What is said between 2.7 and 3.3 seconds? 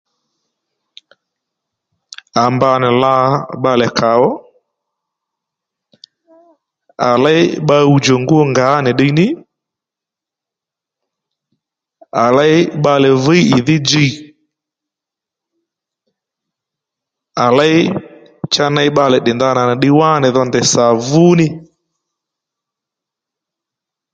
nì la